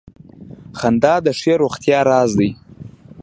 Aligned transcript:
•خندا 0.79 1.13
د 1.25 1.27
ښې 1.39 1.53
روغتیا 1.61 1.99
راز 2.09 2.31
دی. 2.39 2.49